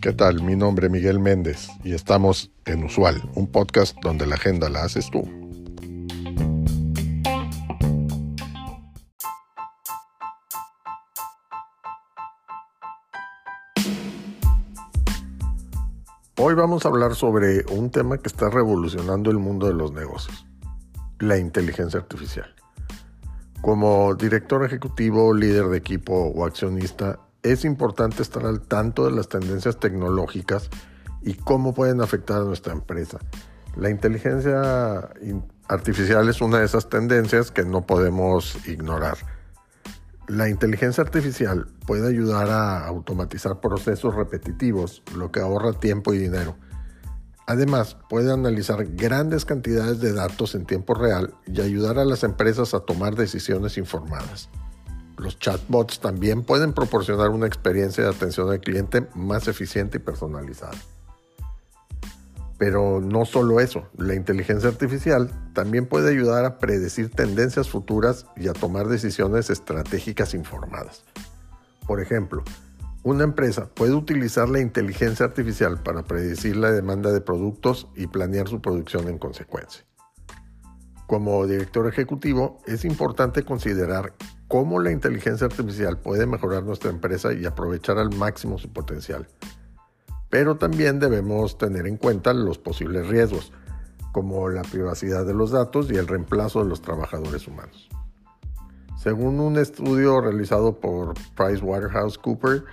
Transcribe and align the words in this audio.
¿Qué 0.00 0.12
tal? 0.12 0.42
Mi 0.42 0.56
nombre 0.56 0.86
es 0.86 0.92
Miguel 0.92 1.18
Méndez 1.18 1.68
y 1.84 1.92
estamos 1.92 2.50
en 2.64 2.84
Usual, 2.84 3.22
un 3.34 3.46
podcast 3.50 3.96
donde 4.02 4.26
la 4.26 4.36
agenda 4.36 4.68
la 4.68 4.84
haces 4.84 5.10
tú. 5.10 5.22
Hoy 16.38 16.54
vamos 16.54 16.84
a 16.84 16.88
hablar 16.88 17.14
sobre 17.14 17.64
un 17.72 17.90
tema 17.90 18.18
que 18.18 18.28
está 18.28 18.50
revolucionando 18.50 19.30
el 19.30 19.38
mundo 19.38 19.66
de 19.66 19.74
los 19.74 19.92
negocios, 19.92 20.46
la 21.18 21.38
inteligencia 21.38 21.98
artificial. 21.98 22.55
Como 23.62 24.14
director 24.14 24.64
ejecutivo, 24.64 25.34
líder 25.34 25.66
de 25.66 25.78
equipo 25.78 26.14
o 26.14 26.44
accionista, 26.44 27.18
es 27.42 27.64
importante 27.64 28.22
estar 28.22 28.44
al 28.44 28.60
tanto 28.60 29.04
de 29.04 29.12
las 29.12 29.28
tendencias 29.28 29.78
tecnológicas 29.78 30.68
y 31.22 31.34
cómo 31.34 31.74
pueden 31.74 32.00
afectar 32.00 32.42
a 32.42 32.44
nuestra 32.44 32.72
empresa. 32.72 33.18
La 33.76 33.90
inteligencia 33.90 35.10
artificial 35.68 36.28
es 36.28 36.40
una 36.40 36.58
de 36.60 36.64
esas 36.64 36.88
tendencias 36.88 37.50
que 37.50 37.64
no 37.64 37.82
podemos 37.82 38.66
ignorar. 38.66 39.18
La 40.28 40.48
inteligencia 40.48 41.04
artificial 41.04 41.66
puede 41.86 42.08
ayudar 42.08 42.48
a 42.50 42.86
automatizar 42.86 43.60
procesos 43.60 44.14
repetitivos, 44.14 45.02
lo 45.14 45.30
que 45.30 45.40
ahorra 45.40 45.72
tiempo 45.72 46.14
y 46.14 46.18
dinero. 46.18 46.56
Además, 47.46 47.96
puede 48.08 48.32
analizar 48.32 48.84
grandes 48.84 49.44
cantidades 49.44 50.00
de 50.00 50.12
datos 50.12 50.56
en 50.56 50.66
tiempo 50.66 50.94
real 50.94 51.32
y 51.46 51.60
ayudar 51.60 51.98
a 51.98 52.04
las 52.04 52.24
empresas 52.24 52.74
a 52.74 52.80
tomar 52.80 53.14
decisiones 53.14 53.78
informadas. 53.78 54.48
Los 55.16 55.38
chatbots 55.38 56.00
también 56.00 56.42
pueden 56.42 56.72
proporcionar 56.72 57.30
una 57.30 57.46
experiencia 57.46 58.02
de 58.02 58.10
atención 58.10 58.50
al 58.50 58.60
cliente 58.60 59.06
más 59.14 59.46
eficiente 59.46 59.98
y 59.98 60.00
personalizada. 60.00 60.74
Pero 62.58 63.00
no 63.00 63.24
solo 63.26 63.60
eso, 63.60 63.86
la 63.96 64.14
inteligencia 64.14 64.68
artificial 64.68 65.30
también 65.52 65.86
puede 65.86 66.10
ayudar 66.10 66.44
a 66.44 66.58
predecir 66.58 67.10
tendencias 67.10 67.68
futuras 67.68 68.26
y 68.34 68.48
a 68.48 68.54
tomar 68.54 68.88
decisiones 68.88 69.50
estratégicas 69.50 70.34
informadas. 70.34 71.04
Por 71.86 72.00
ejemplo, 72.00 72.42
una 73.06 73.24
empresa 73.24 73.70
puede 73.72 73.94
utilizar 73.94 74.48
la 74.48 74.60
inteligencia 74.60 75.24
artificial 75.26 75.82
para 75.82 76.02
predecir 76.02 76.56
la 76.56 76.70
demanda 76.70 77.12
de 77.12 77.20
productos 77.20 77.88
y 77.94 78.08
planear 78.08 78.48
su 78.48 78.60
producción 78.60 79.08
en 79.08 79.18
consecuencia. 79.18 79.84
Como 81.06 81.46
director 81.46 81.86
ejecutivo, 81.86 82.58
es 82.66 82.84
importante 82.84 83.44
considerar 83.44 84.12
cómo 84.48 84.80
la 84.80 84.90
inteligencia 84.90 85.46
artificial 85.46 85.98
puede 85.98 86.26
mejorar 86.26 86.64
nuestra 86.64 86.90
empresa 86.90 87.32
y 87.32 87.46
aprovechar 87.46 87.98
al 87.98 88.12
máximo 88.12 88.58
su 88.58 88.72
potencial 88.72 89.26
pero 90.28 90.56
también 90.56 90.98
debemos 90.98 91.56
tener 91.56 91.86
en 91.86 91.96
cuenta 91.96 92.34
los 92.34 92.58
posibles 92.58 93.06
riesgos, 93.08 93.52
como 94.12 94.48
la 94.48 94.62
privacidad 94.62 95.24
de 95.26 95.34
los 95.34 95.50
datos 95.50 95.90
y 95.90 95.96
el 95.96 96.08
reemplazo 96.08 96.62
de 96.62 96.68
los 96.68 96.82
trabajadores 96.82 97.46
humanos. 97.46 97.88
Según 98.96 99.40
un 99.40 99.58
estudio 99.58 100.20
realizado 100.20 100.80
por 100.80 101.14
PricewaterhouseCoopers, 101.36 102.64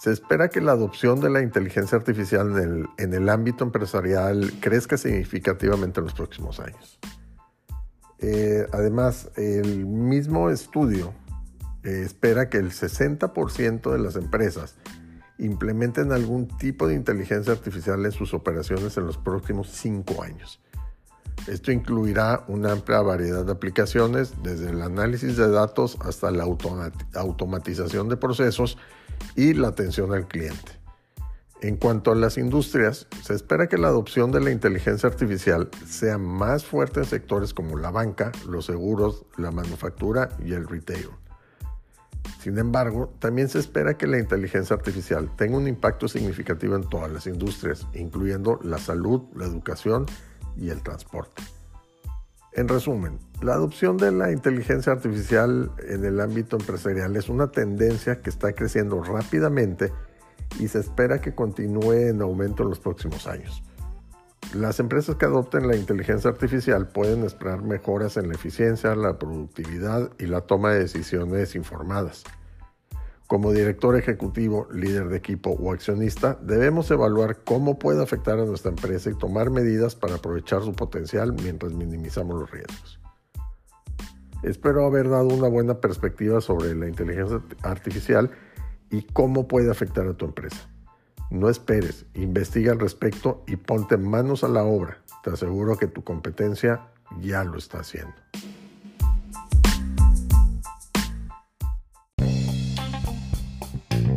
se 0.00 0.10
espera 0.10 0.48
que 0.48 0.62
la 0.62 0.72
adopción 0.72 1.20
de 1.20 1.28
la 1.28 1.42
inteligencia 1.42 1.98
artificial 1.98 2.88
en 2.96 3.12
el, 3.12 3.28
ámbito 3.28 3.64
empresarial 3.64 4.50
crezca 4.58 4.96
significativamente 4.96 6.00
en 6.00 6.04
los 6.04 6.14
próximos 6.14 6.58
años. 6.58 6.98
Eh, 8.18 8.66
además, 8.72 9.30
el 9.36 9.84
mismo 9.84 10.48
estudio 10.48 11.12
eh, 11.84 12.00
espera 12.02 12.48
que 12.48 12.56
el 12.56 12.70
60% 12.70 13.92
de 13.92 13.98
las 13.98 14.16
empresas 14.16 14.76
implementen 15.36 16.12
algún 16.12 16.48
tipo 16.48 16.88
de 16.88 16.94
inteligencia 16.94 17.52
artificial 17.52 18.02
en 18.02 18.12
sus 18.12 18.32
operaciones 18.32 18.96
en 18.96 19.04
los 19.04 19.18
próximos 19.18 19.68
cinco 19.68 20.22
años. 20.22 20.62
Esto 21.46 21.72
incluirá 21.72 22.44
una 22.48 22.72
amplia 22.72 23.00
variedad 23.00 23.44
de 23.44 23.52
aplicaciones, 23.52 24.34
desde 24.42 24.70
el 24.70 24.82
análisis 24.82 25.36
de 25.36 25.48
datos 25.48 25.96
hasta 26.00 26.30
la 26.30 26.44
automatización 26.44 28.08
de 28.08 28.16
procesos 28.16 28.78
y 29.36 29.54
la 29.54 29.68
atención 29.68 30.12
al 30.12 30.28
cliente. 30.28 30.80
En 31.62 31.76
cuanto 31.76 32.10
a 32.10 32.14
las 32.14 32.38
industrias, 32.38 33.06
se 33.22 33.34
espera 33.34 33.68
que 33.68 33.76
la 33.76 33.88
adopción 33.88 34.32
de 34.32 34.40
la 34.40 34.50
inteligencia 34.50 35.08
artificial 35.08 35.68
sea 35.86 36.16
más 36.16 36.64
fuerte 36.64 37.00
en 37.00 37.06
sectores 37.06 37.52
como 37.52 37.76
la 37.76 37.90
banca, 37.90 38.32
los 38.48 38.66
seguros, 38.66 39.26
la 39.36 39.50
manufactura 39.50 40.30
y 40.42 40.54
el 40.54 40.66
retail. 40.66 41.10
Sin 42.40 42.56
embargo, 42.56 43.12
también 43.18 43.50
se 43.50 43.58
espera 43.58 43.98
que 43.98 44.06
la 44.06 44.18
inteligencia 44.18 44.74
artificial 44.74 45.30
tenga 45.36 45.58
un 45.58 45.68
impacto 45.68 46.08
significativo 46.08 46.76
en 46.76 46.88
todas 46.88 47.10
las 47.10 47.26
industrias, 47.26 47.86
incluyendo 47.92 48.58
la 48.62 48.78
salud, 48.78 49.24
la 49.34 49.44
educación 49.44 50.06
y 50.56 50.70
el 50.70 50.82
transporte. 50.82 51.42
En 52.52 52.66
resumen, 52.66 53.18
la 53.42 53.54
adopción 53.54 53.96
de 53.96 54.10
la 54.10 54.32
inteligencia 54.32 54.92
artificial 54.92 55.70
en 55.88 56.04
el 56.04 56.20
ámbito 56.20 56.56
empresarial 56.56 57.14
es 57.16 57.28
una 57.28 57.52
tendencia 57.52 58.20
que 58.22 58.30
está 58.30 58.52
creciendo 58.52 59.02
rápidamente 59.02 59.92
y 60.58 60.66
se 60.66 60.80
espera 60.80 61.20
que 61.20 61.34
continúe 61.34 61.92
en 61.92 62.22
aumento 62.22 62.64
en 62.64 62.70
los 62.70 62.80
próximos 62.80 63.28
años. 63.28 63.62
Las 64.52 64.80
empresas 64.80 65.14
que 65.14 65.26
adopten 65.26 65.68
la 65.68 65.76
inteligencia 65.76 66.28
artificial 66.28 66.88
pueden 66.88 67.22
esperar 67.22 67.62
mejoras 67.62 68.16
en 68.16 68.28
la 68.28 68.34
eficiencia, 68.34 68.96
la 68.96 69.16
productividad 69.16 70.10
y 70.18 70.26
la 70.26 70.40
toma 70.40 70.72
de 70.72 70.80
decisiones 70.80 71.54
informadas. 71.54 72.24
Como 73.30 73.52
director 73.52 73.96
ejecutivo, 73.96 74.66
líder 74.72 75.08
de 75.08 75.16
equipo 75.16 75.50
o 75.50 75.70
accionista, 75.70 76.36
debemos 76.42 76.90
evaluar 76.90 77.44
cómo 77.44 77.78
puede 77.78 78.02
afectar 78.02 78.40
a 78.40 78.44
nuestra 78.44 78.70
empresa 78.70 79.08
y 79.08 79.14
tomar 79.14 79.50
medidas 79.50 79.94
para 79.94 80.16
aprovechar 80.16 80.64
su 80.64 80.72
potencial 80.72 81.32
mientras 81.34 81.72
minimizamos 81.72 82.40
los 82.40 82.50
riesgos. 82.50 82.98
Espero 84.42 84.84
haber 84.84 85.08
dado 85.08 85.28
una 85.28 85.46
buena 85.46 85.80
perspectiva 85.80 86.40
sobre 86.40 86.74
la 86.74 86.88
inteligencia 86.88 87.40
artificial 87.62 88.32
y 88.90 89.02
cómo 89.02 89.46
puede 89.46 89.70
afectar 89.70 90.08
a 90.08 90.14
tu 90.14 90.24
empresa. 90.24 90.68
No 91.30 91.48
esperes, 91.48 92.06
investiga 92.14 92.72
al 92.72 92.80
respecto 92.80 93.44
y 93.46 93.54
ponte 93.54 93.96
manos 93.96 94.42
a 94.42 94.48
la 94.48 94.64
obra. 94.64 95.04
Te 95.22 95.30
aseguro 95.30 95.76
que 95.76 95.86
tu 95.86 96.02
competencia 96.02 96.88
ya 97.20 97.44
lo 97.44 97.58
está 97.58 97.78
haciendo. 97.78 98.16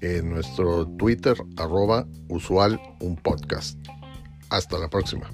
en 0.00 0.30
nuestro 0.30 0.86
Twitter 0.96 1.36
arroba 1.56 2.06
usual 2.28 2.80
un 3.00 3.16
podcast. 3.16 3.78
Hasta 4.50 4.78
la 4.78 4.88
próxima. 4.88 5.30